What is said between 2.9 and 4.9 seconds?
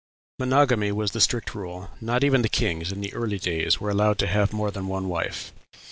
in the early days, were allowed to have more than